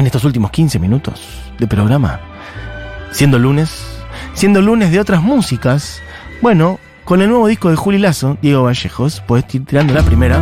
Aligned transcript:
en 0.00 0.06
estos 0.06 0.24
últimos 0.24 0.50
15 0.50 0.78
minutos 0.78 1.20
de 1.58 1.66
programa. 1.66 2.20
Siendo 3.12 3.38
lunes, 3.38 3.84
siendo 4.32 4.62
lunes 4.62 4.90
de 4.90 4.98
otras 4.98 5.22
músicas, 5.22 6.00
bueno, 6.40 6.80
con 7.04 7.20
el 7.20 7.28
nuevo 7.28 7.46
disco 7.46 7.68
de 7.68 7.76
Juli 7.76 7.98
Lazo, 7.98 8.38
Diego 8.40 8.62
Vallejos, 8.62 9.22
puedes 9.26 9.54
ir 9.54 9.66
tirando 9.66 9.92
la 9.92 10.02
primera. 10.02 10.38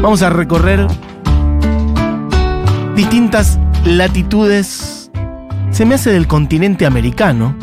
Vamos 0.00 0.22
a 0.22 0.30
recorrer 0.30 0.86
distintas 2.94 3.58
latitudes, 3.84 5.10
se 5.72 5.84
me 5.84 5.96
hace 5.96 6.12
del 6.12 6.28
continente 6.28 6.86
americano, 6.86 7.56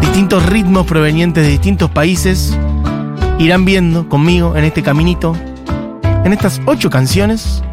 distintos 0.00 0.46
ritmos 0.46 0.86
provenientes 0.86 1.44
de 1.44 1.50
distintos 1.50 1.90
países, 1.90 2.56
irán 3.40 3.64
viendo 3.64 4.08
conmigo 4.08 4.54
en 4.54 4.62
este 4.62 4.84
caminito, 4.84 5.34
en 6.24 6.32
estas 6.32 6.60
ocho 6.66 6.88
canciones, 6.88 7.64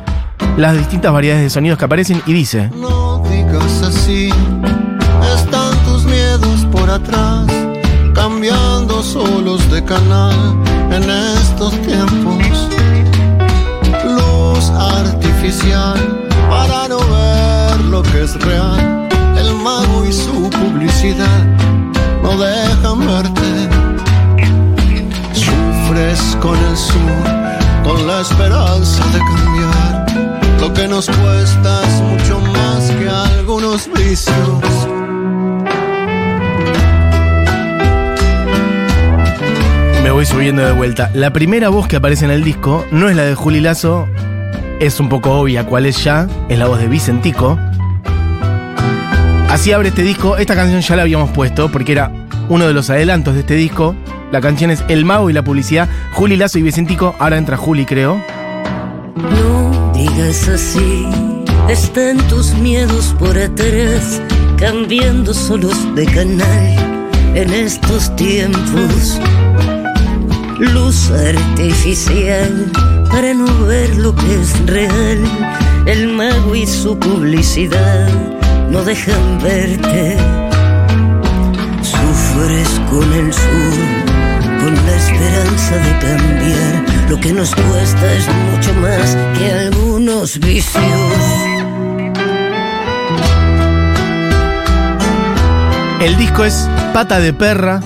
las 0.58 0.78
distintas 0.78 1.12
variedades 1.12 1.44
de 1.44 1.50
sonidos 1.50 1.78
que 1.78 1.86
aparecen 1.86 2.22
y 2.26 2.34
dice... 2.34 2.70
voy 40.14 40.26
subiendo 40.28 40.64
de 40.64 40.72
vuelta. 40.72 41.10
La 41.16 41.34
primera 41.34 41.70
voz 41.70 41.88
que 41.88 41.96
aparece 41.96 42.26
en 42.26 42.32
el 42.32 42.44
disco 42.44 42.86
no 42.92 43.10
es 43.10 43.16
la 43.16 43.24
de 43.24 43.34
Juli 43.34 43.60
Lazo, 43.60 44.08
es 44.80 45.00
un 45.00 45.10
poco 45.10 45.32
obvia 45.32 45.66
cuál 45.66 45.88
es 45.88 46.04
ya, 46.04 46.28
es 46.50 46.60
la 46.60 46.68
voz 46.68 46.80
de 46.80 46.88
Vicentico. 46.88 47.58
Así 49.50 49.72
abre 49.72 49.90
este 49.90 50.04
disco, 50.04 50.38
esta 50.38 50.56
canción 50.56 50.82
ya 50.82 50.96
la 50.96 51.02
habíamos 51.02 51.32
puesto 51.32 51.72
porque 51.72 51.94
era 51.94 52.12
uno 52.48 52.68
de 52.68 52.74
los 52.74 52.90
adelantos 52.92 53.34
de 53.34 53.40
este 53.42 53.56
disco. 53.56 53.96
La 54.32 54.40
canción 54.40 54.70
es 54.70 54.84
El 54.88 55.04
Mago 55.04 55.30
y 55.30 55.34
la 55.34 55.44
publicidad, 55.44 55.90
Juli 56.14 56.38
Lazo 56.38 56.60
y 56.60 56.62
Vicentico, 56.62 57.16
ahora 57.18 57.38
entra 57.38 57.58
Juli 57.58 57.86
creo. 57.86 58.22
No 59.16 59.92
digas 59.94 60.48
así, 60.48 61.08
están 61.70 62.18
tus 62.28 62.54
miedos 62.54 63.16
por 63.18 63.36
atrás, 63.38 64.22
cambiando 64.58 65.34
solos 65.34 65.96
de 65.96 66.06
canal 66.06 67.02
en 67.36 67.52
estos 67.52 68.16
tiempos. 68.16 69.20
Luz 70.60 71.10
artificial 71.12 72.72
para 73.10 73.34
no 73.34 73.66
ver 73.66 73.96
lo 73.98 74.16
que 74.16 74.42
es 74.42 74.66
real. 74.68 75.20
El 75.86 76.10
mago 76.10 76.56
y 76.56 76.66
su 76.68 76.98
publicidad 76.98 78.08
no 78.70 78.84
dejan 78.84 79.40
verte. 79.42 80.18
Sufres 81.82 82.82
con 82.90 83.14
el 83.14 83.34
sur, 83.34 84.62
con 84.62 84.76
la 84.76 84.96
esperanza 84.96 85.76
de 85.78 86.00
cambiar. 86.00 86.86
Lo 87.10 87.20
que 87.20 87.34
nos 87.34 87.54
cuesta 87.56 88.14
es 88.14 88.28
mucho 88.52 88.74
más 88.76 89.18
que 89.38 89.52
algunos 89.52 90.40
vicios. 90.40 90.84
El 96.00 96.16
disco 96.18 96.46
es 96.46 96.70
Pata 96.94 97.20
de 97.20 97.34
Perra. 97.34 97.82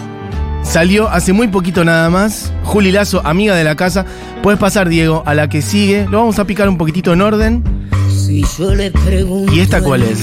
Salió 0.64 1.08
hace 1.10 1.34
muy 1.34 1.48
poquito 1.48 1.86
nada 1.86 2.10
más. 2.10 2.52
Juli 2.68 2.92
Lazo, 2.92 3.22
amiga 3.24 3.56
de 3.56 3.64
la 3.64 3.76
casa. 3.76 4.06
Puedes 4.44 4.60
pasar, 4.60 4.90
Diego, 4.90 5.24
a 5.26 5.34
la 5.34 5.48
que 5.48 5.62
sigue. 5.62 6.06
Lo 6.12 6.20
vamos 6.20 6.38
a 6.38 6.46
picar 6.46 6.68
un 6.68 6.78
poquitito 6.78 7.14
en 7.14 7.22
orden. 7.22 7.64
Si 8.10 8.44
yo 8.58 8.76
le 8.76 8.92
pregunto 8.92 9.54
¿Y 9.54 9.62
esta 9.62 9.82
cuál 9.82 10.04
es? 10.04 10.20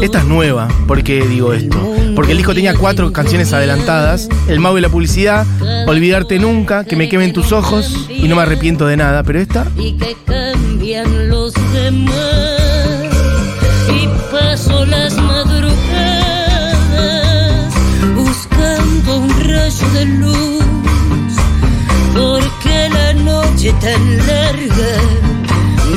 Esta 0.00 0.20
es 0.20 0.24
nueva. 0.26 0.68
¿Por 0.86 1.02
qué 1.02 1.26
digo 1.26 1.52
esto? 1.52 1.76
Porque 2.14 2.32
el 2.32 2.38
disco 2.38 2.54
tenía 2.54 2.74
cuatro 2.74 3.12
canciones 3.12 3.52
adelantadas. 3.52 4.28
El 4.46 4.60
mago 4.60 4.78
y 4.78 4.80
la 4.80 4.90
publicidad, 4.90 5.44
Olvidarte 5.88 6.38
nunca, 6.38 6.84
Que 6.84 6.94
me 6.94 7.08
quemen 7.08 7.32
tus 7.32 7.50
ojos 7.50 8.06
y 8.08 8.28
no 8.28 8.36
me 8.36 8.42
arrepiento 8.42 8.86
de 8.86 8.96
nada. 8.96 9.24
Pero 9.24 9.40
esta, 9.40 9.66
y 9.76 9.94
que 9.94 10.16
cambian 10.24 11.28
los 11.28 11.52
demás. 11.72 12.14
Y 13.90 14.06
paso 14.32 14.86
las 14.86 15.16
madrugadas 15.16 16.78
buscando 18.14 19.16
un 19.18 19.30
rayo 19.40 19.88
de 19.94 20.04
luz. 20.04 20.51
Larga, 23.70 24.90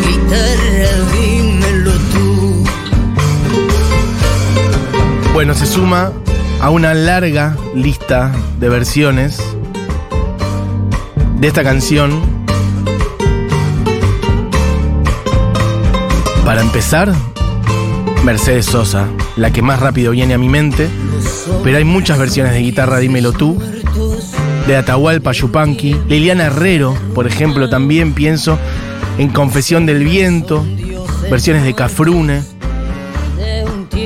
guitarra, 0.05 0.91
dímelo 1.13 1.91
tú. 2.13 2.63
bueno, 5.33 5.55
se 5.55 5.65
suma 5.65 6.11
a 6.61 6.69
una 6.69 6.93
larga 6.93 7.57
lista 7.73 8.31
de 8.59 8.69
versiones 8.69 9.41
de 11.39 11.47
esta 11.47 11.63
canción. 11.63 12.21
Para 16.45 16.61
empezar, 16.61 17.11
Mercedes 18.23 18.67
Sosa, 18.67 19.07
la 19.37 19.51
que 19.51 19.63
más 19.63 19.79
rápido 19.79 20.11
viene 20.11 20.35
a 20.35 20.37
mi 20.37 20.49
mente. 20.49 20.87
Pero 21.63 21.77
hay 21.77 21.83
muchas 21.83 22.19
versiones 22.19 22.53
de 22.53 22.59
guitarra, 22.59 22.99
dímelo 22.99 23.33
tú. 23.33 23.59
De 24.67 24.75
Atahualpa 24.75 25.31
Yupanqui. 25.31 25.95
Liliana 26.09 26.45
Herrero, 26.45 26.97
por 27.13 27.27
ejemplo, 27.27 27.69
también 27.69 28.13
pienso 28.13 28.57
en 29.17 29.29
Confesión 29.29 29.85
del 29.85 30.03
Viento. 30.03 30.65
Versiones 31.29 31.63
de 31.63 31.73
Cafrune. 31.73 32.43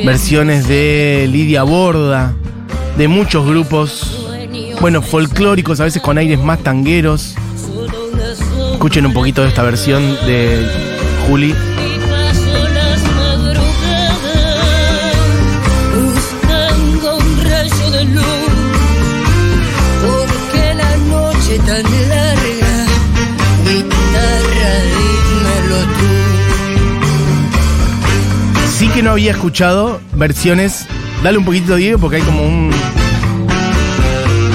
Versiones 0.06 0.68
de 0.68 1.28
Lidia 1.32 1.64
Borda. 1.64 2.34
De 2.98 3.08
muchos 3.08 3.48
grupos, 3.48 4.28
bueno, 4.82 5.02
folclóricos, 5.02 5.80
a 5.80 5.86
veces 5.86 6.02
con 6.02 6.18
aires 6.18 6.40
más 6.40 6.60
tangueros. 6.60 7.36
Escuchen 8.74 9.06
un 9.06 9.14
poquito 9.14 9.42
de 9.42 9.48
esta 9.50 9.64
versión 9.64 10.02
de 10.26 10.66
Juli. 11.28 11.56
Que 29.00 29.04
no 29.04 29.12
había 29.12 29.32
escuchado 29.32 30.02
versiones. 30.12 30.86
Dale 31.24 31.38
un 31.38 31.46
poquito, 31.46 31.78
Diego, 31.78 32.00
porque 32.00 32.18
hay 32.18 32.22
como 32.22 32.42
un. 32.42 32.70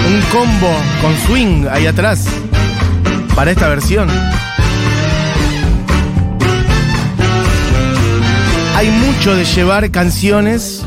Un 0.07 0.21
combo 0.31 0.71
con 1.01 1.17
swing 1.27 1.67
ahí 1.71 1.87
atrás. 1.87 2.27
Para 3.35 3.53
esta 3.53 3.71
versión. 3.71 4.07
Hay 8.77 8.91
mucho 8.91 9.35
de 9.35 9.47
llevar 9.47 9.91
canciones 9.91 10.85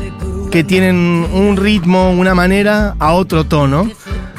que 0.52 0.62
tienen 0.62 1.26
un 1.32 1.56
ritmo, 1.56 2.12
una 2.12 2.36
manera, 2.36 2.94
a 3.00 3.12
otro 3.14 3.42
tono. 3.42 3.90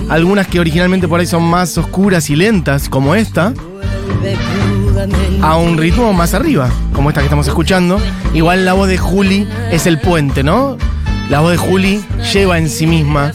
Algunas 0.07 0.47
que 0.47 0.62
originalmente 0.62 1.09
por 1.09 1.19
ahí 1.19 1.25
son 1.25 1.44
más 1.44 1.78
oscuras 1.78 2.30
y 2.30 2.38
lentas, 2.38 2.88
como 2.88 3.16
esta. 3.16 3.53
A 5.42 5.56
un 5.58 5.78
ritmo 5.78 6.12
más 6.14 6.34
arriba, 6.34 6.69
como 6.94 7.10
esta 7.10 7.22
que 7.22 7.25
estamos 7.25 7.48
escuchando. 7.48 8.01
Igual 8.34 8.66
la 8.66 8.74
voz 8.74 8.88
de 8.88 8.98
Juli 8.98 9.48
es 9.72 9.88
el 9.88 10.00
puente, 10.00 10.44
¿no? 10.44 10.78
La 11.30 11.40
voz 11.40 11.51
de 11.51 11.57
Juli 11.57 12.04
lleva 12.34 12.57
en 12.57 12.69
sí 12.69 12.86
misma 12.86 13.31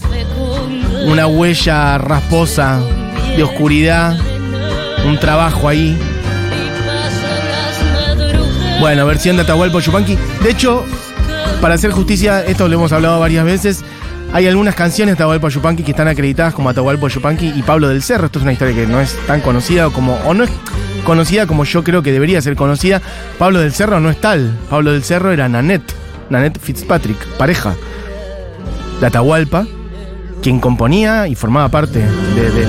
una 1.07 1.27
huella 1.27 1.99
rasposa 1.99 2.81
de 3.37 3.43
oscuridad, 3.43 4.19
un 5.07 5.19
trabajo 5.19 5.69
ahí. 5.69 5.99
Bueno, 8.81 9.07
versión 9.07 9.37
de 9.37 9.43
Atahualpa 9.43 9.81
Yupanqui. 9.81 10.19
De 10.43 10.51
hecho, 10.51 10.85
para 11.61 11.75
hacer 11.75 11.93
justicia, 11.93 12.45
esto 12.45 12.69
lo 12.69 12.75
hemos 12.75 12.93
hablado 12.93 13.21
varias 13.21 13.45
veces. 13.45 13.85
Hay 14.33 14.47
algunas 14.49 14.75
canciones 14.75 15.13
de 15.13 15.23
Atahualpa 15.23 15.49
Yupanqui 15.49 15.83
que 15.83 15.93
están 15.93 16.09
acreditadas 16.09 16.53
como 16.53 16.69
Atahualpa 16.69 17.09
Yupanqui 17.09 17.55
y 17.57 17.63
Pablo 17.63 17.89
del 17.89 18.03
Cerro. 18.03 18.27
Esto 18.27 18.41
es 18.41 18.43
una 18.43 18.53
historia 18.53 18.75
que 18.75 18.87
no 18.87 19.01
es 19.01 19.17
tan 19.27 19.41
conocida 19.41 19.89
como, 19.91 20.17
o 20.27 20.35
no 20.35 20.45
es 20.45 20.51
conocida 21.05 21.47
como 21.47 21.65
yo 21.65 21.85
creo 21.85 22.03
que 22.03 22.13
debería 22.13 22.43
ser 22.43 22.57
conocida. 22.57 23.01
Pablo 23.39 23.61
del 23.61 23.73
Cerro 23.73 24.01
no 24.01 24.11
es 24.11 24.21
tal. 24.21 24.53
Pablo 24.69 24.93
del 24.93 25.05
Cerro 25.05 25.33
era 25.33 25.49
Nanette, 25.49 25.95
Nanette 26.31 26.59
Fitzpatrick, 26.59 27.19
pareja 27.37 27.75
de 29.01 29.07
Atahualpa, 29.07 29.67
quien 30.43 30.61
componía 30.61 31.29
y 31.29 31.35
formaba 31.35 31.69
parte 31.69 32.01
de, 32.01 32.51
de 32.51 32.67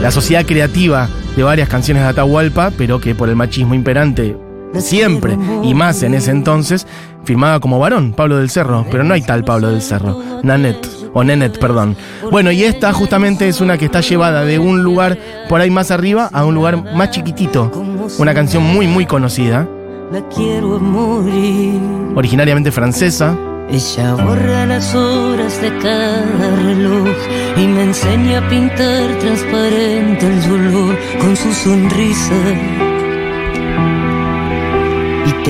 la 0.00 0.10
sociedad 0.10 0.44
creativa 0.44 1.08
de 1.36 1.42
varias 1.42 1.68
canciones 1.68 2.02
de 2.02 2.10
Atahualpa, 2.10 2.70
pero 2.76 3.00
que 3.00 3.14
por 3.14 3.28
el 3.28 3.36
machismo 3.36 3.74
imperante 3.74 4.36
siempre, 4.80 5.36
y 5.62 5.74
más 5.74 6.02
en 6.02 6.14
ese 6.14 6.30
entonces, 6.30 6.86
firmaba 7.24 7.60
como 7.60 7.78
varón, 7.78 8.14
Pablo 8.14 8.38
del 8.38 8.50
Cerro, 8.50 8.86
pero 8.90 9.04
no 9.04 9.14
hay 9.14 9.22
tal 9.22 9.44
Pablo 9.44 9.70
del 9.70 9.82
Cerro, 9.82 10.20
Nanet, 10.42 10.78
o 11.12 11.24
Nenet, 11.24 11.58
perdón. 11.58 11.96
Bueno, 12.30 12.50
y 12.50 12.64
esta 12.64 12.92
justamente 12.92 13.48
es 13.48 13.60
una 13.60 13.78
que 13.78 13.86
está 13.86 14.00
llevada 14.00 14.44
de 14.44 14.58
un 14.58 14.82
lugar 14.82 15.18
por 15.48 15.60
ahí 15.60 15.70
más 15.70 15.90
arriba 15.90 16.28
a 16.32 16.44
un 16.44 16.54
lugar 16.54 16.94
más 16.94 17.10
chiquitito, 17.10 17.70
una 18.18 18.34
canción 18.34 18.62
muy, 18.62 18.86
muy 18.86 19.06
conocida. 19.06 19.68
La 20.12 20.20
quiero 20.28 20.78
morir. 20.78 21.80
Originariamente 22.14 22.70
francesa. 22.70 23.36
Ella 23.70 24.14
borra 24.14 24.66
las 24.66 24.94
horas 24.94 25.62
de 25.62 25.68
cada 25.78 26.56
reloj 26.64 27.08
y 27.56 27.66
me 27.66 27.84
enseña 27.84 28.38
a 28.38 28.48
pintar 28.48 29.18
transparente 29.18 30.26
el 30.26 30.42
dolor 30.48 30.98
con 31.18 31.34
su 31.34 31.50
sonrisa. 31.52 32.91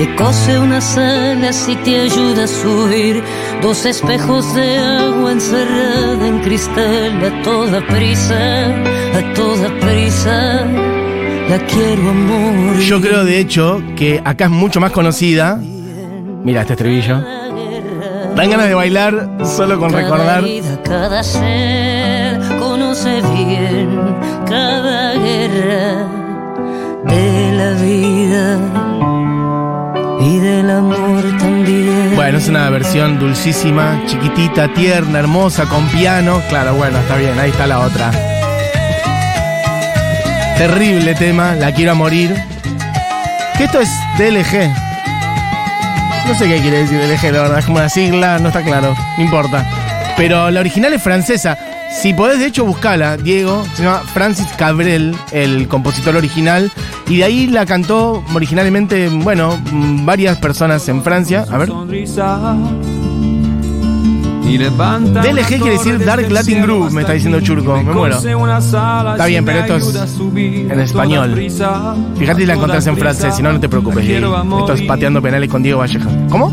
Te 0.03 0.15
cose 0.15 0.59
unas 0.59 0.97
alas 0.97 1.65
y 1.69 1.77
te 1.77 1.97
ayuda 2.01 2.43
a 2.43 2.47
subir 2.47 3.23
dos 3.61 3.85
espejos 3.85 4.53
de 4.53 4.77
agua 4.77 5.31
encerrada 5.31 6.27
en 6.27 6.41
cristal 6.41 7.23
a 7.23 7.41
toda 7.41 7.79
prisa, 7.87 8.65
a 9.15 9.33
toda 9.33 9.69
prisa. 9.79 10.65
La 11.47 11.57
quiero 11.67 12.09
amor. 12.09 12.79
Yo 12.79 12.99
creo 12.99 13.23
de 13.23 13.39
hecho 13.39 13.81
que 13.95 14.21
acá 14.25 14.43
es 14.43 14.51
mucho 14.51 14.81
más 14.81 14.91
conocida. 14.91 15.57
Mira 16.43 16.63
este 16.63 16.73
estribillo. 16.73 17.23
Dan 18.35 18.49
ganas 18.49 18.67
de 18.67 18.73
bailar 18.73 19.37
solo 19.45 19.79
con 19.79 19.93
recordar. 19.93 20.25
Cada 20.25 20.41
vida, 20.41 20.79
cada 20.83 21.23
ser 21.23 22.41
conoce 22.59 23.21
bien 23.37 24.17
cada 24.49 25.13
guerra 25.13 26.07
de 27.05 27.51
la 27.53 27.71
vida 27.81 28.92
es 32.43 32.49
una 32.49 32.69
versión 32.69 33.19
dulcísima, 33.19 34.03
chiquitita, 34.05 34.73
tierna, 34.73 35.19
hermosa, 35.19 35.65
con 35.65 35.87
piano. 35.87 36.41
Claro, 36.49 36.73
bueno, 36.73 36.99
está 36.99 37.15
bien, 37.15 37.39
ahí 37.39 37.51
está 37.51 37.67
la 37.67 37.79
otra. 37.79 38.11
Terrible 40.57 41.15
tema, 41.15 41.55
la 41.55 41.71
quiero 41.71 41.95
morir. 41.95 42.35
Que 43.57 43.63
esto 43.63 43.79
es 43.79 43.89
DLG. 44.17 44.69
No 46.27 46.35
sé 46.35 46.49
qué 46.49 46.59
quiere 46.59 46.79
decir 46.79 46.99
DLG, 46.99 47.31
la 47.31 47.41
verdad, 47.43 47.59
es 47.59 47.65
como 47.65 47.77
una 47.77 47.87
sigla, 47.87 48.39
no 48.39 48.49
está 48.49 48.61
claro, 48.61 48.93
no 49.17 49.23
importa. 49.23 49.65
Pero 50.17 50.51
la 50.51 50.59
original 50.59 50.93
es 50.93 51.01
francesa. 51.01 51.57
Si 52.01 52.13
podés, 52.13 52.39
de 52.39 52.47
hecho, 52.47 52.65
buscala, 52.65 53.17
Diego. 53.17 53.63
Se 53.75 53.83
llama 53.83 53.99
Francis 54.13 54.47
Cabrel, 54.57 55.15
el 55.31 55.67
compositor 55.67 56.15
original. 56.15 56.71
Y 57.07 57.17
de 57.17 57.23
ahí 57.23 57.47
la 57.47 57.65
cantó 57.65 58.23
originalmente, 58.33 59.09
bueno, 59.09 59.57
varias 60.03 60.37
personas 60.37 60.87
en 60.89 61.03
Francia. 61.03 61.45
A 61.49 61.57
ver. 61.57 61.69
DLG 64.43 65.47
quiere 65.47 65.71
decir 65.71 66.03
Dark 66.03 66.29
Latin 66.29 66.63
Groove, 66.63 66.91
me 66.91 67.01
está 67.01 67.13
diciendo 67.13 67.39
Churco. 67.39 67.77
Me 67.77 67.93
muero. 67.93 68.17
Está 68.17 69.25
bien, 69.27 69.45
pero 69.45 69.59
esto 69.59 69.77
es 69.77 69.95
en 70.35 70.79
español. 70.79 71.35
Fíjate 72.17 72.41
si 72.41 72.45
la 72.45 72.53
encontrás 72.55 72.85
en 72.87 72.97
francés, 72.97 73.35
si 73.35 73.41
no, 73.41 73.53
no 73.53 73.59
te 73.59 73.69
preocupes. 73.69 74.05
Diego. 74.05 74.59
Esto 74.59 74.73
es 74.73 74.81
pateando 74.81 75.21
penales 75.21 75.49
con 75.49 75.63
Diego 75.63 75.79
Valleja. 75.79 76.09
¿Cómo? 76.29 76.51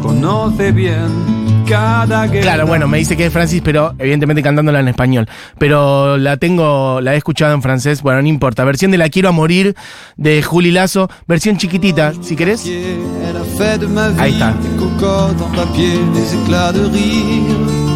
Conoce 0.00 0.70
bien 0.72 1.41
cada. 1.62 2.28
Claro, 2.28 2.66
bueno, 2.66 2.88
me 2.88 2.98
dice 2.98 3.16
que 3.16 3.26
es 3.26 3.32
Francis, 3.32 3.62
pero 3.64 3.94
evidentemente 3.98 4.42
cantándola 4.42 4.80
en 4.80 4.88
español. 4.88 5.28
Pero 5.58 6.16
la 6.16 6.36
tengo, 6.36 7.00
la 7.00 7.14
he 7.14 7.16
escuchado 7.16 7.54
en 7.54 7.62
francés, 7.62 8.02
bueno, 8.02 8.22
no 8.22 8.28
importa. 8.28 8.64
Versión 8.64 8.90
de 8.90 8.98
La 8.98 9.08
Quiero 9.08 9.28
a 9.28 9.32
Morir 9.32 9.74
de 10.16 10.42
Juli 10.42 10.70
Lazo, 10.70 11.08
versión 11.26 11.56
chiquitita, 11.56 12.12
si 12.20 12.36
querés. 12.36 12.64
Ahí 14.18 14.32
está. 14.32 14.52
des 14.52 14.76
cocottes 14.78 15.40
en 15.40 15.50
papier, 15.54 15.98
des 16.14 16.34
éclats 16.34 16.72
de 16.72 16.86
rire. 16.86 17.92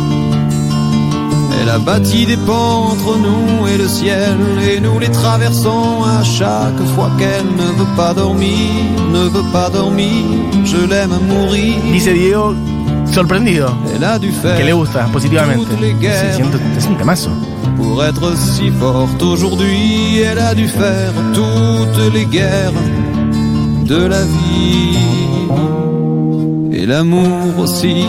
Elle 1.61 1.71
a 1.71 1.79
bâti 1.79 2.27
des 2.27 2.37
ponts 2.37 2.93
entre 2.93 3.17
nous 3.19 3.67
et 3.67 3.77
le 3.77 3.89
ciel, 3.89 4.37
et 4.71 4.81
nous 4.81 4.99
les 4.99 5.11
traversons 5.11 6.05
à 6.05 6.23
chaque 6.23 6.81
fois 6.95 7.11
qu'elle 7.19 7.47
ne 7.47 7.73
veut 7.79 7.97
pas 7.97 8.15
dormir, 8.15 8.71
ne 9.11 9.29
veut 9.29 9.51
pas 9.53 9.69
dormir. 9.71 10.23
Je 10.65 10.77
l'aime 10.87 11.13
à 11.13 11.19
mourir. 11.19 11.75
Dice 11.93 12.13
Diego, 12.13 12.55
sorprendido, 13.17 13.75
que 14.59 14.65
le 14.65 14.75
gusta 14.75 15.07
positivamente. 15.07 15.75
Sí, 15.75 16.37
siento, 16.37 16.59
es 16.77 16.85
un 16.85 16.99
temazo. 16.99 17.31
pour 17.77 18.05
être 18.05 18.37
si 18.37 18.71
forte 18.71 19.23
aujourd'hui. 19.23 20.21
Elle 20.21 20.39
a 20.39 20.55
dû 20.55 20.69
faire 20.69 21.13
toutes 21.33 22.13
les 22.13 22.27
guerres 22.27 22.73
de 23.85 24.07
la 24.07 24.23
vie. 24.23 24.99
Et 26.73 26.87
l'amour 26.87 27.59
aussi. 27.59 28.05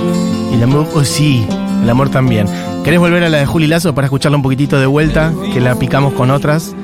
Y 0.52 0.56
el 0.56 0.64
amor, 0.64 0.88
oh 0.94 1.04
sí, 1.04 1.46
el 1.84 1.90
amor 1.90 2.10
también. 2.10 2.48
¿Querés 2.84 3.00
volver 3.00 3.24
a 3.24 3.30
la 3.30 3.38
de 3.38 3.46
Juli 3.46 3.68
Lazo 3.68 3.94
para 3.96 4.08
escucharla 4.08 4.38
un 4.38 4.44
poquitito 4.44 4.78
de 4.78 4.86
vuelta? 4.86 5.32
Que 5.54 5.62
la 5.62 5.76
picamos 5.76 6.14
con 6.14 6.32
otras. 6.32 6.76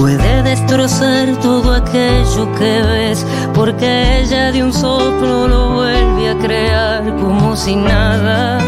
Puede 0.00 0.42
destrozar 0.42 1.38
todo 1.42 1.74
aquello 1.74 2.50
que 2.54 2.82
ves, 2.82 3.26
porque 3.52 4.20
ella 4.20 4.50
de 4.50 4.64
un 4.64 4.72
soplo 4.72 5.46
lo 5.46 5.74
vuelve 5.74 6.30
a 6.30 6.38
crear 6.38 7.16
como 7.16 7.54
si 7.54 7.76
nada, 7.76 8.60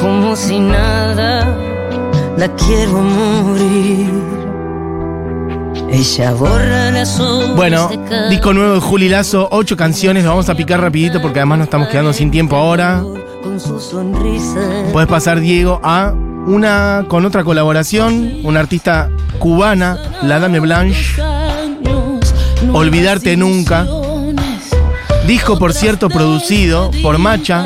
como 0.00 0.34
si 0.34 0.58
nada. 0.58 1.56
La 2.36 2.48
quiero 2.56 3.02
morir. 3.02 4.10
Ella 5.92 6.32
borra 6.32 6.90
las 6.90 7.22
Bueno, 7.54 7.88
disco 8.28 8.52
nuevo 8.52 8.74
de 8.74 8.80
Juli 8.80 9.08
Lazo, 9.08 9.46
ocho 9.52 9.76
canciones, 9.76 10.24
lo 10.24 10.30
vamos 10.30 10.48
a 10.48 10.56
picar 10.56 10.80
rapidito 10.80 11.22
porque 11.22 11.38
además 11.38 11.58
nos 11.58 11.66
estamos 11.66 11.86
quedando 11.86 12.12
sin 12.12 12.32
tiempo 12.32 12.56
ahora. 12.56 13.04
Con 13.44 13.60
su 13.60 13.78
sonrisa. 13.78 14.58
Puedes 14.92 15.08
pasar, 15.08 15.38
Diego, 15.38 15.80
a 15.84 16.12
una 16.46 17.04
con 17.06 17.24
otra 17.24 17.44
colaboración, 17.44 18.40
una 18.42 18.58
artista 18.58 19.08
cubana, 19.40 19.98
la 20.22 20.38
Dame 20.38 20.60
Blanche. 20.60 21.20
Olvidarte 22.72 23.36
nunca. 23.36 23.84
Disco, 25.26 25.58
por 25.58 25.72
cierto, 25.72 26.08
producido 26.08 26.90
por 27.02 27.18
Macha, 27.18 27.64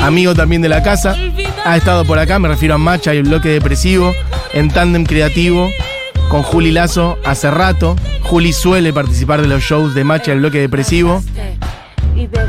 amigo 0.00 0.34
también 0.34 0.62
de 0.62 0.68
la 0.70 0.82
casa. 0.82 1.16
Ha 1.64 1.76
estado 1.76 2.04
por 2.04 2.18
acá, 2.18 2.38
me 2.38 2.48
refiero 2.48 2.76
a 2.76 2.78
Macha 2.78 3.14
y 3.14 3.18
el 3.18 3.24
bloque 3.24 3.48
depresivo, 3.50 4.14
en 4.54 4.70
tándem 4.70 5.04
creativo, 5.04 5.68
con 6.30 6.42
Juli 6.42 6.70
Lazo 6.70 7.18
hace 7.24 7.50
rato. 7.50 7.96
Juli 8.22 8.52
suele 8.52 8.92
participar 8.92 9.42
de 9.42 9.48
los 9.48 9.62
shows 9.62 9.94
de 9.94 10.04
Macha 10.04 10.30
y 10.30 10.34
el 10.34 10.40
bloque 10.40 10.60
depresivo. 10.60 11.22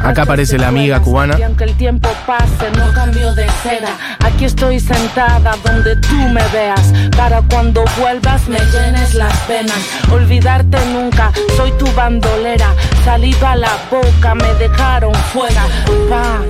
Acá 0.01 0.23
aparece 0.23 0.57
la 0.57 0.69
amiga 0.69 0.99
cubana. 0.99 1.37
Y 1.37 1.43
aunque 1.43 1.65
el 1.65 1.75
tiempo 1.75 2.09
pase, 2.25 2.71
no 2.77 2.91
cambio 2.93 3.33
de 3.35 3.47
seda. 3.61 3.89
Aquí 4.19 4.45
estoy 4.45 4.79
sentada 4.79 5.55
donde 5.63 5.95
tú 5.97 6.15
me 6.15 6.45
veas. 6.49 6.93
Para 7.15 7.41
cuando 7.41 7.83
vuelvas 7.99 8.47
me 8.47 8.59
llenes 8.59 9.13
las 9.15 9.47
venas. 9.47 9.79
Olvidarte 10.11 10.77
nunca, 10.93 11.31
soy 11.55 11.71
tu 11.73 11.91
bandolera. 11.93 12.73
Saliva 13.03 13.51
a 13.51 13.55
la 13.55 13.77
boca, 13.91 14.35
me 14.35 14.53
dejaron 14.55 15.13
fuera. 15.33 15.63
Pa, 16.09 16.41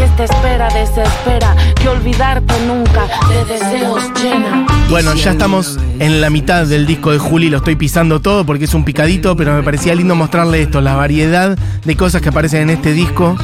que 0.00 0.06
esta 0.06 0.24
espera 0.24 0.68
desespera. 0.70 1.54
Que 1.74 1.88
olvidarte 1.88 2.54
nunca, 2.66 3.06
de 3.28 3.44
deseos 3.44 4.02
llena. 4.22 4.66
Bueno, 4.88 5.14
ya 5.14 5.32
estamos 5.32 5.78
en 5.98 6.22
la 6.22 6.30
mitad 6.30 6.66
del 6.66 6.86
disco 6.86 7.12
de 7.12 7.18
Juli, 7.18 7.50
lo 7.50 7.58
estoy 7.58 7.76
pisando 7.76 8.20
todo 8.20 8.46
porque 8.46 8.64
es 8.64 8.72
un 8.72 8.84
picadito, 8.84 9.36
pero 9.36 9.54
me 9.54 9.62
parecía 9.62 9.94
lindo 9.94 10.14
mostrarle 10.14 10.62
esto, 10.62 10.80
la 10.80 10.96
variedad 10.96 11.58
de 11.84 11.96
cosas 11.96 12.22
que 12.22 12.30
aparecen 12.30 12.62
en 12.62 12.70
este 12.70 12.92
disco, 12.92 13.36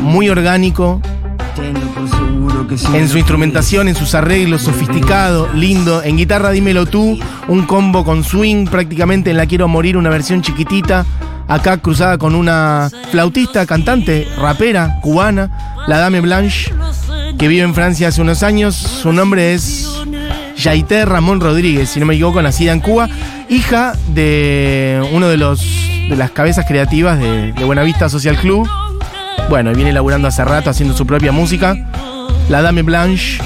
muy 0.00 0.28
orgánico, 0.28 1.00
en 2.94 3.08
su 3.08 3.16
instrumentación, 3.18 3.88
en 3.88 3.94
sus 3.94 4.14
arreglos, 4.14 4.62
sofisticado, 4.62 5.48
lindo. 5.54 6.02
En 6.02 6.16
guitarra, 6.16 6.50
dímelo 6.50 6.86
tú, 6.86 7.18
un 7.48 7.62
combo 7.64 8.04
con 8.04 8.22
swing, 8.22 8.66
prácticamente 8.66 9.30
en 9.30 9.38
La 9.38 9.46
Quiero 9.46 9.66
Morir, 9.66 9.96
una 9.96 10.10
versión 10.10 10.42
chiquitita. 10.42 11.06
Acá 11.50 11.78
cruzada 11.78 12.16
con 12.16 12.36
una 12.36 12.88
flautista, 13.10 13.66
cantante, 13.66 14.26
rapera, 14.38 15.00
cubana, 15.02 15.50
la 15.88 15.98
Dame 15.98 16.20
Blanche, 16.20 16.72
que 17.38 17.48
vive 17.48 17.62
en 17.62 17.74
Francia 17.74 18.06
hace 18.08 18.22
unos 18.22 18.44
años. 18.44 18.76
Su 18.76 19.12
nombre 19.12 19.52
es 19.52 19.90
Yaité 20.56 21.04
Ramón 21.04 21.40
Rodríguez, 21.40 21.90
si 21.90 21.98
no 21.98 22.06
me 22.06 22.14
equivoco, 22.14 22.40
nacida 22.40 22.70
en 22.72 22.78
Cuba, 22.78 23.08
hija 23.48 23.94
de 24.14 25.02
uno 25.12 25.28
de 25.28 25.36
los 25.38 25.60
de 26.08 26.16
las 26.16 26.30
cabezas 26.30 26.66
creativas 26.68 27.18
de, 27.18 27.52
Buenavista 27.64 28.08
Social 28.08 28.36
Club. 28.36 28.68
Bueno, 29.48 29.72
viene 29.72 29.92
laburando 29.92 30.28
hace 30.28 30.44
rato 30.44 30.70
haciendo 30.70 30.96
su 30.96 31.04
propia 31.04 31.32
música. 31.32 31.74
La 32.48 32.62
Dame 32.62 32.82
Blanche. 32.82 33.40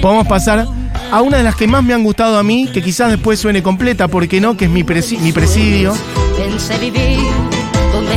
Podemos 0.00 0.26
pasar 0.26 0.66
a 1.12 1.20
una 1.20 1.36
de 1.36 1.42
las 1.44 1.56
que 1.56 1.66
más 1.66 1.84
me 1.84 1.92
han 1.92 2.04
gustado 2.04 2.38
a 2.38 2.42
mí, 2.42 2.68
que 2.72 2.80
quizás 2.80 3.10
después 3.10 3.38
suene 3.38 3.62
completa, 3.62 4.08
porque 4.08 4.40
no, 4.40 4.56
que 4.56 4.64
es 4.64 4.70
mi, 4.70 4.82
presi- 4.82 5.18
mi 5.18 5.32
presidio. 5.32 5.94
Vivir 6.80 7.39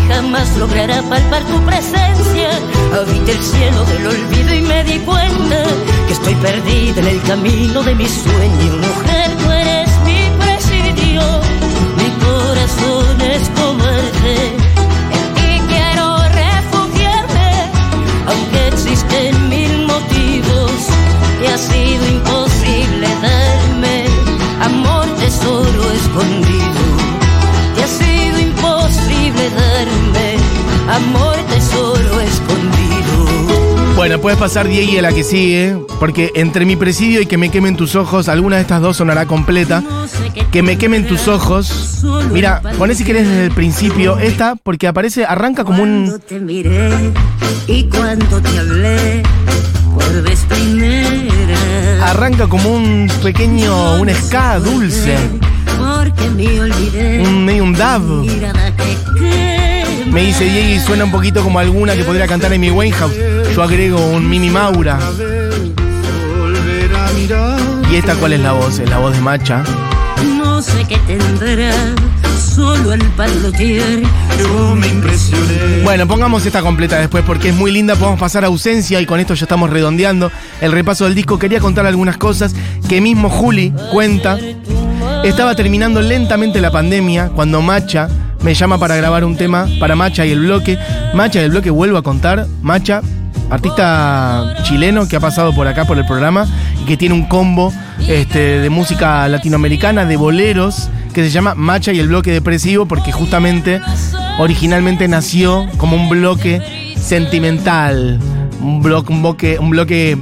jamás 0.01 0.55
logrará 0.57 1.01
palpar 1.03 1.43
tu 1.43 1.59
presencia. 1.65 2.49
Habita 2.93 3.31
el 3.31 3.43
cielo 3.43 3.85
del 3.85 4.07
olvido 4.07 4.53
y 4.55 4.61
me 4.61 4.83
di 4.83 4.99
cuenta 4.99 5.63
que 6.07 6.13
estoy 6.13 6.35
perdida 6.35 7.01
en 7.01 7.07
el 7.07 7.21
camino 7.23 7.83
de 7.83 7.95
mi 7.95 8.07
sueño. 8.07 8.77
Mujer, 8.77 9.31
pasar 34.43 34.67
Diego 34.67 34.99
a 34.99 35.01
la 35.01 35.13
que 35.13 35.23
sigue, 35.23 35.77
porque 36.01 36.29
entre 36.35 36.65
mi 36.65 36.75
presidio 36.75 37.21
y 37.21 37.25
que 37.25 37.37
me 37.37 37.49
quemen 37.49 37.77
tus 37.77 37.95
ojos, 37.95 38.27
alguna 38.27 38.57
de 38.57 38.63
estas 38.63 38.81
dos 38.81 38.97
sonará 38.97 39.25
completa. 39.25 39.81
Que 40.51 40.61
me 40.61 40.77
quemen 40.77 41.07
tus 41.07 41.29
ojos. 41.29 42.03
Mira, 42.29 42.61
poné 42.77 42.93
si 42.93 43.05
querés 43.05 43.25
desde 43.25 43.45
el 43.45 43.51
principio 43.51 44.17
esta, 44.19 44.57
porque 44.61 44.89
aparece, 44.89 45.23
arranca 45.23 45.63
como 45.63 45.83
Cuando 45.83 46.15
un. 46.15 46.19
te 46.19 46.41
miré 46.41 46.89
y 47.67 47.83
cuando 47.85 48.41
te 48.41 48.59
hablé 48.59 49.23
por 49.93 50.21
vez 50.23 50.45
primera. 50.49 52.09
Arranca 52.09 52.45
como 52.47 52.69
un 52.69 53.09
pequeño, 53.23 53.95
un 53.95 54.09
ska 54.13 54.59
dulce. 54.59 55.15
Porque 55.77 56.29
me 56.31 56.59
olvidé. 56.59 57.21
Un 57.25 57.45
medio 57.45 57.63
un 57.63 57.71
dab. 57.71 58.01
Me 60.13 60.21
dice 60.21 60.45
Diego 60.45 60.69
y 60.69 60.79
suena 60.79 61.05
un 61.05 61.11
poquito 61.11 61.41
como 61.41 61.57
alguna 61.57 61.95
que 61.95 62.03
podría 62.03 62.27
cantar 62.27 62.53
Amy 62.53 62.69
Winehouse. 62.69 63.15
Yo 63.55 63.63
agrego 63.63 63.97
un 64.05 64.29
Mimi 64.29 64.51
Maura. 64.51 64.99
¿Y 67.91 67.95
esta 67.95 68.13
cuál 68.15 68.33
es 68.33 68.39
la 68.39 68.51
voz? 68.51 68.77
Es 68.77 68.87
la 68.91 68.99
voz 68.99 69.15
de 69.15 69.21
Macha. 69.21 69.63
No 70.37 70.61
sé 70.61 70.85
qué 70.87 70.97
tendrá, 71.07 71.73
solo. 72.39 72.95
Yo 74.37 74.75
me 74.75 74.87
impresioné. 74.87 75.81
Bueno, 75.83 76.07
pongamos 76.07 76.45
esta 76.45 76.61
completa 76.61 76.99
después 76.99 77.23
porque 77.25 77.49
es 77.49 77.55
muy 77.55 77.71
linda. 77.71 77.95
Podemos 77.95 78.19
pasar 78.19 78.43
a 78.43 78.47
ausencia 78.47 79.01
y 79.01 79.07
con 79.07 79.19
esto 79.19 79.33
ya 79.33 79.45
estamos 79.45 79.71
redondeando 79.71 80.31
el 80.61 80.71
repaso 80.71 81.05
del 81.05 81.15
disco. 81.15 81.39
Quería 81.39 81.59
contar 81.59 81.87
algunas 81.87 82.17
cosas 82.17 82.53
que 82.87 83.01
mismo 83.01 83.31
Juli 83.31 83.73
cuenta. 83.91 84.37
Estaba 85.23 85.55
terminando 85.55 86.03
lentamente 86.03 86.61
la 86.61 86.69
pandemia 86.69 87.29
cuando 87.29 87.63
Macha 87.63 88.09
me 88.43 88.53
llama 88.53 88.77
para 88.77 88.95
grabar 88.95 89.23
un 89.23 89.37
tema 89.37 89.67
para 89.79 89.95
Macha 89.95 90.25
y 90.25 90.31
el 90.31 90.41
bloque. 90.41 90.77
Macha 91.13 91.41
y 91.41 91.45
el 91.45 91.51
bloque 91.51 91.69
vuelvo 91.69 91.97
a 91.97 92.03
contar. 92.03 92.45
Macha, 92.61 93.01
artista 93.49 94.55
chileno 94.63 95.07
que 95.07 95.15
ha 95.15 95.19
pasado 95.19 95.53
por 95.53 95.67
acá 95.67 95.85
por 95.85 95.97
el 95.97 96.05
programa 96.05 96.47
y 96.81 96.85
que 96.85 96.97
tiene 96.97 97.15
un 97.15 97.25
combo 97.25 97.73
este, 98.07 98.59
de 98.59 98.69
música 98.69 99.27
latinoamericana, 99.29 100.05
de 100.05 100.17
boleros, 100.17 100.89
que 101.13 101.23
se 101.23 101.29
llama 101.29 101.55
Macha 101.55 101.93
y 101.93 101.99
el 101.99 102.09
bloque 102.09 102.31
depresivo 102.31 102.85
porque 102.85 103.11
justamente 103.11 103.79
originalmente 104.39 105.07
nació 105.07 105.67
como 105.77 105.95
un 105.95 106.09
bloque 106.09 106.61
sentimental, 106.97 108.19
un 108.61 108.81
bloque, 108.81 109.13
un 109.13 109.21
bloque, 109.21 109.59
un 109.59 109.69
bloque 109.69 110.17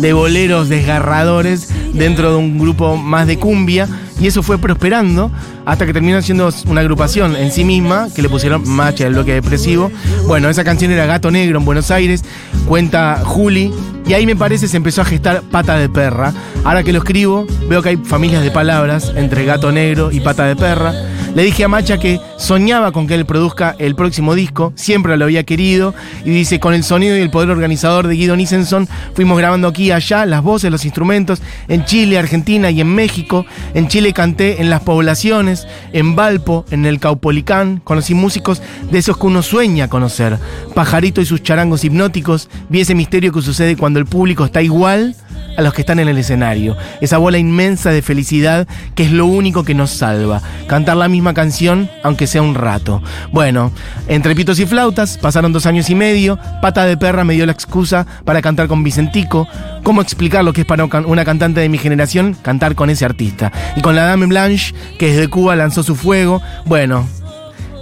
de 0.00 0.12
boleros 0.12 0.68
desgarradores 0.68 1.68
dentro 1.92 2.30
de 2.30 2.36
un 2.38 2.58
grupo 2.58 2.96
más 2.96 3.26
de 3.26 3.38
cumbia 3.38 3.88
y 4.20 4.26
eso 4.26 4.42
fue 4.42 4.58
prosperando 4.58 5.30
hasta 5.64 5.86
que 5.86 5.92
terminó 5.92 6.20
siendo 6.22 6.50
una 6.66 6.82
agrupación 6.82 7.36
en 7.36 7.50
sí 7.50 7.64
misma 7.64 8.08
que 8.14 8.22
le 8.22 8.28
pusieron 8.28 8.68
Macha 8.68 9.06
el 9.06 9.14
bloque 9.14 9.34
depresivo. 9.34 9.90
Bueno, 10.26 10.48
esa 10.48 10.64
canción 10.64 10.92
era 10.92 11.06
Gato 11.06 11.30
Negro 11.30 11.58
en 11.58 11.64
Buenos 11.64 11.90
Aires, 11.90 12.24
cuenta 12.66 13.22
Juli 13.24 13.72
y 14.06 14.12
ahí 14.12 14.26
me 14.26 14.36
parece 14.36 14.68
se 14.68 14.76
empezó 14.76 15.02
a 15.02 15.04
gestar 15.04 15.42
Pata 15.42 15.76
de 15.76 15.88
Perra. 15.88 16.32
Ahora 16.64 16.82
que 16.82 16.92
lo 16.92 16.98
escribo, 16.98 17.46
veo 17.68 17.82
que 17.82 17.90
hay 17.90 17.96
familias 17.96 18.42
de 18.42 18.50
palabras 18.50 19.12
entre 19.14 19.44
Gato 19.44 19.72
Negro 19.72 20.10
y 20.12 20.20
Pata 20.20 20.44
de 20.44 20.56
Perra. 20.56 20.92
Le 21.34 21.44
dije 21.44 21.62
a 21.62 21.68
Macha 21.68 21.98
que 21.98 22.20
soñaba 22.38 22.90
con 22.90 23.06
que 23.06 23.14
él 23.14 23.24
produzca 23.24 23.76
el 23.78 23.94
próximo 23.94 24.34
disco, 24.34 24.72
siempre 24.74 25.16
lo 25.16 25.24
había 25.24 25.44
querido, 25.44 25.94
y 26.24 26.30
dice, 26.30 26.58
con 26.58 26.74
el 26.74 26.82
sonido 26.82 27.16
y 27.16 27.20
el 27.20 27.30
poder 27.30 27.50
organizador 27.50 28.08
de 28.08 28.16
Guido 28.16 28.34
Nissenson, 28.34 28.88
fuimos 29.14 29.38
grabando 29.38 29.68
aquí 29.68 29.84
y 29.84 29.90
allá 29.92 30.26
las 30.26 30.42
voces, 30.42 30.72
los 30.72 30.84
instrumentos, 30.84 31.40
en 31.68 31.84
Chile, 31.84 32.18
Argentina 32.18 32.70
y 32.72 32.80
en 32.80 32.88
México. 32.88 33.46
En 33.74 33.86
Chile 33.86 34.09
canté 34.12 34.60
en 34.60 34.70
las 34.70 34.82
poblaciones, 34.82 35.66
en 35.92 36.16
Valpo, 36.16 36.64
en 36.70 36.86
el 36.86 37.00
Caupolicán, 37.00 37.80
conocí 37.82 38.14
músicos 38.14 38.62
de 38.90 38.98
esos 38.98 39.16
que 39.16 39.26
uno 39.26 39.42
sueña 39.42 39.88
conocer. 39.88 40.38
Pajarito 40.74 41.20
y 41.20 41.26
sus 41.26 41.42
charangos 41.42 41.84
hipnóticos, 41.84 42.48
vi 42.68 42.80
ese 42.80 42.94
misterio 42.94 43.32
que 43.32 43.42
sucede 43.42 43.76
cuando 43.76 43.98
el 43.98 44.06
público 44.06 44.44
está 44.44 44.62
igual 44.62 45.14
a 45.60 45.62
los 45.62 45.74
que 45.74 45.82
están 45.82 45.98
en 45.98 46.08
el 46.08 46.16
escenario. 46.16 46.74
Esa 47.02 47.18
bola 47.18 47.36
inmensa 47.36 47.90
de 47.90 48.00
felicidad 48.00 48.66
que 48.94 49.04
es 49.04 49.12
lo 49.12 49.26
único 49.26 49.62
que 49.62 49.74
nos 49.74 49.90
salva. 49.90 50.40
Cantar 50.66 50.96
la 50.96 51.06
misma 51.06 51.34
canción, 51.34 51.90
aunque 52.02 52.26
sea 52.26 52.40
un 52.40 52.54
rato. 52.54 53.02
Bueno, 53.30 53.70
entre 54.08 54.34
pitos 54.34 54.58
y 54.58 54.64
flautas, 54.64 55.18
pasaron 55.18 55.52
dos 55.52 55.66
años 55.66 55.90
y 55.90 55.94
medio. 55.94 56.38
Pata 56.62 56.86
de 56.86 56.96
perra 56.96 57.24
me 57.24 57.34
dio 57.34 57.44
la 57.44 57.52
excusa 57.52 58.06
para 58.24 58.40
cantar 58.40 58.68
con 58.68 58.82
Vicentico. 58.82 59.46
¿Cómo 59.82 60.00
explicar 60.00 60.44
lo 60.44 60.54
que 60.54 60.62
es 60.62 60.66
para 60.66 60.86
una 60.86 61.24
cantante 61.26 61.60
de 61.60 61.68
mi 61.68 61.76
generación 61.76 62.34
cantar 62.40 62.74
con 62.74 62.88
ese 62.88 63.04
artista? 63.04 63.52
Y 63.76 63.82
con 63.82 63.94
la 63.94 64.04
Dame 64.04 64.26
Blanche, 64.26 64.74
que 64.98 65.08
desde 65.08 65.28
Cuba 65.28 65.56
lanzó 65.56 65.82
su 65.82 65.94
fuego. 65.94 66.40
Bueno, 66.64 67.06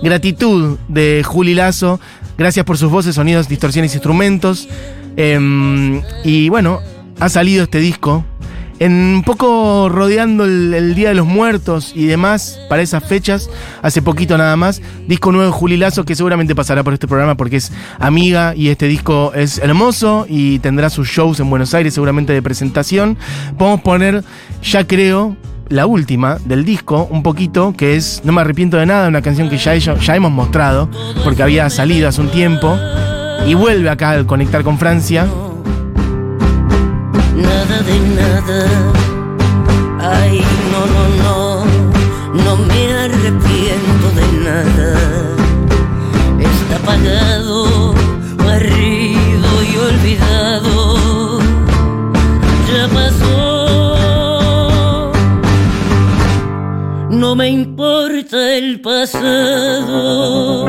gratitud 0.02 0.78
de 0.88 1.22
Juli 1.24 1.54
Lazo. 1.54 2.00
Gracias 2.36 2.64
por 2.64 2.76
sus 2.76 2.90
voces, 2.90 3.14
sonidos, 3.14 3.48
distorsiones, 3.48 3.94
instrumentos. 3.94 4.68
Em, 5.16 6.00
y 6.22 6.48
bueno, 6.48 6.80
ha 7.20 7.28
salido 7.28 7.64
este 7.64 7.78
disco. 7.80 8.24
En 8.80 8.92
un 8.92 9.22
poco 9.24 9.88
rodeando 9.88 10.44
el, 10.44 10.94
Día 10.94 11.08
de 11.08 11.16
los 11.16 11.26
Muertos 11.26 11.90
y 11.96 12.06
demás, 12.06 12.60
para 12.68 12.80
esas 12.80 13.02
fechas, 13.02 13.50
hace 13.82 14.02
poquito 14.02 14.38
nada 14.38 14.54
más, 14.54 14.80
disco 15.08 15.32
nuevo 15.32 15.50
de 15.50 15.52
Juli 15.58 15.76
Lazo 15.76 16.04
que 16.04 16.14
seguramente 16.14 16.54
pasará 16.54 16.84
por 16.84 16.94
este 16.94 17.08
programa 17.08 17.36
porque 17.36 17.56
es 17.56 17.72
amiga 17.98 18.54
y 18.54 18.68
este 18.68 18.86
disco 18.86 19.32
es 19.34 19.58
hermoso 19.58 20.26
y 20.28 20.60
tendrá 20.60 20.90
sus 20.90 21.08
shows 21.08 21.40
en 21.40 21.50
Buenos 21.50 21.74
Aires 21.74 21.92
seguramente 21.94 22.32
de 22.32 22.40
presentación. 22.40 23.18
Podemos 23.58 23.80
poner, 23.80 24.22
ya 24.62 24.86
creo, 24.86 25.36
la 25.68 25.86
última 25.86 26.38
del 26.44 26.64
disco, 26.64 27.08
un 27.10 27.24
poquito, 27.24 27.74
que 27.76 27.96
es 27.96 28.20
No 28.22 28.32
me 28.32 28.42
arrepiento 28.42 28.76
de 28.76 28.86
nada, 28.86 29.08
una 29.08 29.22
canción 29.22 29.50
que 29.50 29.58
ya, 29.58 29.74
ello- 29.74 29.96
ya 29.98 30.14
hemos 30.14 30.30
mostrado, 30.30 30.88
porque 31.24 31.42
había 31.42 31.68
salido 31.68 32.08
hace 32.08 32.20
un 32.20 32.28
tiempo, 32.30 32.78
y 33.44 33.54
vuelve 33.54 33.90
acá 33.90 34.10
al 34.10 34.24
conectar 34.24 34.62
con 34.62 34.78
Francia. 34.78 35.26
De 37.68 38.00
nada. 38.00 38.60
Ay, 40.00 40.42
no, 40.72 40.80
no, 40.94 41.02
no. 41.22 41.38
No 42.44 42.52
me 42.56 42.80
arrepiento 42.94 44.06
de 44.16 44.26
nada. 44.42 44.90
Está 46.40 46.76
pagado, 46.78 47.94
barrido 48.38 49.50
y 49.70 49.76
olvidado. 49.76 50.74
Ya 52.72 52.84
pasó. 52.88 53.36
No 57.10 57.36
me 57.36 57.50
importa 57.50 58.56
el 58.56 58.80
pasado. 58.80 60.66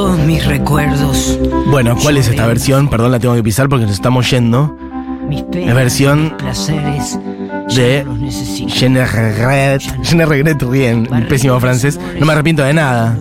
Todos 0.00 0.18
mis 0.20 0.46
recuerdos, 0.46 1.38
Bueno, 1.66 1.94
¿cuál 2.02 2.16
es 2.16 2.26
esta 2.26 2.46
versión? 2.46 2.88
Perdón, 2.88 3.12
la 3.12 3.18
tengo 3.18 3.34
que 3.34 3.42
pisar 3.42 3.68
porque 3.68 3.84
nos 3.84 3.92
estamos 3.92 4.30
yendo. 4.30 4.74
La 5.52 5.74
versión 5.74 6.32
de 6.38 6.44
ya 7.68 8.04
no 8.04 8.12
los 8.12 8.18
necesito. 8.18 8.72
Je 8.74 8.88
ne 8.88 9.04
regrette, 9.04 9.84
je 10.02 10.16
ne 10.16 10.24
regrette 10.24 10.62
rien, 10.62 11.06
pésimo 11.28 11.60
francés. 11.60 12.00
No 12.18 12.24
me 12.24 12.32
arrepiento 12.32 12.62
de 12.62 12.72
nada. 12.72 13.18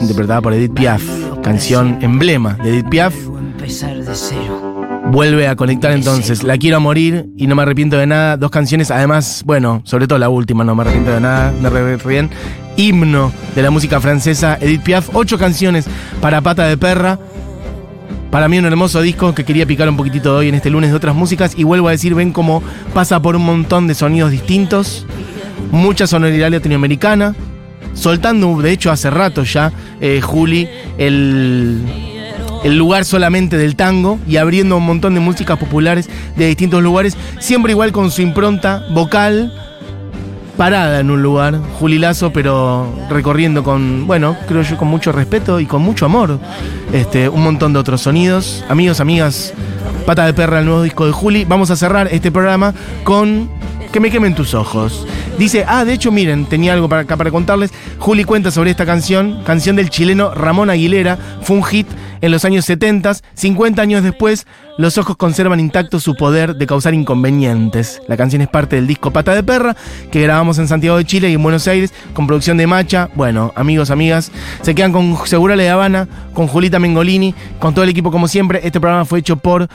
Interpretada 0.00 0.40
por 0.40 0.54
Edith 0.54 0.72
Piaf, 0.72 1.02
canción 1.42 1.98
emblema 2.00 2.54
de 2.54 2.70
Edith 2.70 2.88
Piaf. 2.88 3.14
de. 3.14 5.12
Vuelve 5.12 5.46
a 5.46 5.56
conectar 5.56 5.92
entonces. 5.92 6.42
La 6.42 6.56
quiero 6.56 6.80
morir 6.80 7.28
y 7.36 7.46
no 7.48 7.54
me 7.54 7.62
arrepiento 7.62 7.98
de 7.98 8.06
nada. 8.06 8.38
Dos 8.38 8.50
canciones, 8.50 8.90
además, 8.90 9.42
bueno, 9.44 9.82
sobre 9.84 10.06
todo 10.06 10.18
la 10.18 10.30
última, 10.30 10.64
no 10.64 10.74
me 10.74 10.84
arrepiento 10.84 11.10
de 11.10 11.20
nada, 11.20 11.52
me 11.60 11.68
arrepiento 11.68 12.08
bien. 12.08 12.30
Himno 12.78 13.32
de 13.56 13.62
la 13.62 13.72
música 13.72 14.00
francesa, 14.00 14.56
Edith 14.60 14.82
Piaf. 14.82 15.10
Ocho 15.12 15.36
canciones 15.36 15.86
para 16.20 16.40
Pata 16.40 16.64
de 16.68 16.76
Perra. 16.76 17.18
Para 18.30 18.48
mí 18.48 18.56
un 18.56 18.66
hermoso 18.66 19.02
disco 19.02 19.34
que 19.34 19.44
quería 19.44 19.66
picar 19.66 19.88
un 19.88 19.96
poquitito 19.96 20.32
de 20.32 20.38
hoy 20.38 20.48
en 20.48 20.54
este 20.54 20.70
lunes 20.70 20.90
de 20.90 20.96
otras 20.96 21.16
músicas. 21.16 21.54
Y 21.56 21.64
vuelvo 21.64 21.88
a 21.88 21.90
decir, 21.90 22.14
ven 22.14 22.30
cómo 22.32 22.62
pasa 22.94 23.20
por 23.20 23.34
un 23.34 23.44
montón 23.44 23.88
de 23.88 23.96
sonidos 23.96 24.30
distintos. 24.30 25.06
Mucha 25.72 26.06
sonoridad 26.06 26.52
latinoamericana. 26.52 27.34
Soltando, 27.94 28.62
de 28.62 28.70
hecho, 28.70 28.92
hace 28.92 29.10
rato 29.10 29.42
ya, 29.42 29.72
eh, 30.00 30.20
Juli, 30.22 30.68
el, 30.98 31.82
el 32.62 32.78
lugar 32.78 33.04
solamente 33.04 33.56
del 33.56 33.74
tango 33.74 34.20
y 34.28 34.36
abriendo 34.36 34.76
un 34.76 34.86
montón 34.86 35.14
de 35.14 35.20
músicas 35.20 35.58
populares 35.58 36.08
de 36.36 36.46
distintos 36.46 36.80
lugares, 36.80 37.16
siempre 37.40 37.72
igual 37.72 37.90
con 37.90 38.12
su 38.12 38.22
impronta 38.22 38.86
vocal, 38.92 39.52
parada 40.58 40.98
en 40.98 41.10
un 41.12 41.22
lugar, 41.22 41.60
Juli 41.78 41.98
Lazo, 41.98 42.32
pero 42.32 42.92
recorriendo 43.08 43.62
con, 43.62 44.08
bueno, 44.08 44.36
creo 44.48 44.62
yo 44.62 44.76
con 44.76 44.88
mucho 44.88 45.12
respeto 45.12 45.60
y 45.60 45.66
con 45.66 45.80
mucho 45.82 46.04
amor, 46.04 46.40
este, 46.92 47.28
un 47.28 47.44
montón 47.44 47.72
de 47.72 47.78
otros 47.78 48.02
sonidos. 48.02 48.64
Amigos, 48.68 48.98
amigas, 49.00 49.54
Pata 50.04 50.26
de 50.26 50.34
Perra, 50.34 50.58
el 50.58 50.66
nuevo 50.66 50.82
disco 50.82 51.06
de 51.06 51.12
Juli. 51.12 51.44
Vamos 51.44 51.70
a 51.70 51.76
cerrar 51.76 52.08
este 52.10 52.32
programa 52.32 52.74
con 53.04 53.48
Que 53.92 54.00
me 54.00 54.10
quemen 54.10 54.34
tus 54.34 54.52
ojos. 54.52 55.06
Dice, 55.38 55.64
ah, 55.66 55.84
de 55.84 55.92
hecho, 55.92 56.10
miren, 56.10 56.44
tenía 56.44 56.72
algo 56.72 56.88
para 56.88 57.02
acá 57.02 57.16
para 57.16 57.30
contarles. 57.30 57.72
Juli 58.00 58.24
cuenta 58.24 58.50
sobre 58.50 58.72
esta 58.72 58.84
canción, 58.84 59.42
canción 59.44 59.76
del 59.76 59.90
chileno 59.90 60.34
Ramón 60.34 60.70
Aguilera, 60.70 61.16
fue 61.40 61.56
un 61.56 61.62
hit 61.62 61.86
en 62.20 62.30
los 62.30 62.44
años 62.44 62.64
70. 62.64 63.12
50 63.34 63.80
años 63.82 64.02
después, 64.02 64.46
los 64.76 64.98
ojos 64.98 65.16
conservan 65.16 65.60
intacto 65.60 66.00
su 66.00 66.14
poder 66.16 66.56
de 66.56 66.66
causar 66.66 66.94
inconvenientes. 66.94 68.00
La 68.08 68.16
canción 68.16 68.42
es 68.42 68.48
parte 68.48 68.76
del 68.76 68.86
disco 68.86 69.10
Pata 69.12 69.34
de 69.34 69.42
Perra, 69.42 69.76
que 70.10 70.20
grabamos 70.22 70.58
en 70.58 70.68
Santiago 70.68 70.96
de 70.96 71.04
Chile 71.04 71.30
y 71.30 71.34
en 71.34 71.42
Buenos 71.42 71.66
Aires, 71.68 71.92
con 72.14 72.26
producción 72.26 72.56
de 72.56 72.66
Macha. 72.66 73.08
Bueno, 73.14 73.52
amigos, 73.56 73.90
amigas, 73.90 74.30
se 74.62 74.74
quedan 74.74 74.92
con 74.92 75.16
Segura 75.26 75.56
de 75.56 75.68
Habana, 75.70 76.08
con 76.34 76.46
Julita 76.46 76.78
Mengolini, 76.78 77.34
con 77.58 77.74
todo 77.74 77.84
el 77.84 77.90
equipo 77.90 78.10
como 78.10 78.28
siempre. 78.28 78.60
Este 78.64 78.80
programa 78.80 79.04
fue 79.04 79.18
hecho 79.20 79.36
por 79.36 79.68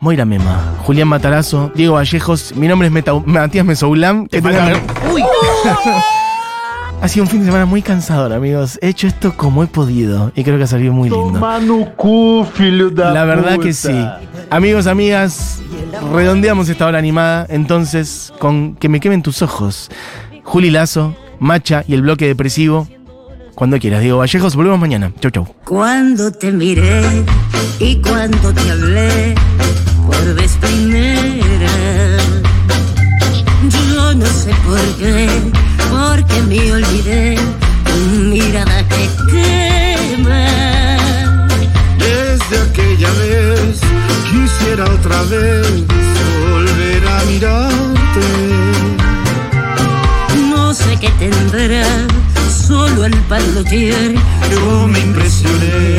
Moira 0.00 0.24
Mema, 0.24 0.74
Julián 0.84 1.08
Matarazo, 1.08 1.72
Diego 1.74 1.94
Vallejos. 1.94 2.54
Mi 2.56 2.68
nombre 2.68 2.88
es 2.88 2.92
Meta- 2.92 3.14
Matías. 3.24 3.64
Que 3.66 4.40
tengan- 4.42 4.80
Ha 7.04 7.08
sido 7.08 7.24
un 7.24 7.28
fin 7.30 7.40
de 7.40 7.44
semana 7.44 7.66
muy 7.66 7.82
cansador, 7.82 8.32
amigos. 8.32 8.78
He 8.80 8.88
hecho 8.88 9.06
esto 9.06 9.36
como 9.36 9.62
he 9.62 9.66
podido 9.66 10.32
y 10.34 10.42
creo 10.42 10.56
que 10.56 10.64
ha 10.64 10.66
salido 10.66 10.94
muy 10.94 11.10
lindo. 11.10 11.38
no 11.60 11.94
cu, 11.96 12.46
filho 12.54 12.88
da 12.88 13.12
La 13.12 13.24
verdad 13.26 13.56
puta. 13.56 13.66
que 13.66 13.74
sí. 13.74 14.06
Amigos, 14.48 14.86
amigas, 14.86 15.60
redondeamos 16.14 16.70
esta 16.70 16.86
hora 16.86 16.96
animada 16.96 17.44
entonces 17.50 18.32
con 18.38 18.74
Que 18.76 18.88
me 18.88 19.00
quemen 19.00 19.22
tus 19.22 19.42
ojos. 19.42 19.90
Juli 20.44 20.70
Lazo, 20.70 21.14
Macha 21.40 21.84
y 21.86 21.92
el 21.92 22.00
bloque 22.00 22.26
depresivo. 22.26 22.88
Cuando 23.54 23.78
quieras, 23.78 24.00
Diego 24.00 24.16
Vallejos. 24.16 24.56
Volvemos 24.56 24.80
mañana. 24.80 25.12
Chau, 25.20 25.30
chau. 25.30 25.46
Cuando 25.66 26.32
te 26.32 26.52
miré 26.52 27.02
y 27.80 27.96
cuando 27.96 28.50
te 28.54 28.70
hablé 28.70 29.34
por 30.06 30.34
vez 30.36 30.56
primera, 30.56 31.68
yo 33.68 34.14
no 34.14 34.24
sé 34.24 34.52
por 34.66 34.80
qué, 34.98 35.28
porque 35.94 36.42
me 36.42 36.72
olvidé 36.72 37.36
tu 37.84 37.96
mirada 38.32 38.78
que 38.92 39.04
quema. 39.30 40.46
Desde 41.98 42.54
aquella 42.66 43.10
vez 43.22 43.80
quisiera 44.30 44.84
otra 44.96 45.22
vez 45.24 45.66
volver 46.50 47.02
a 47.16 47.18
mirarte. 47.30 48.26
No 50.50 50.74
sé 50.74 50.96
qué 51.00 51.10
tendrá, 51.22 51.86
solo 52.66 53.04
el 53.04 53.16
palutier. 53.28 54.14
Yo 54.50 54.88
me 54.88 54.98
impresioné. 54.98 55.96